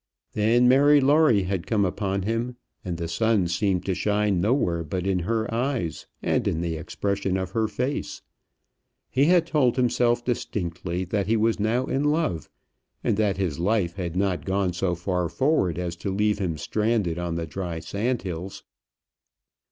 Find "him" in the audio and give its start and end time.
2.23-2.55, 16.39-16.57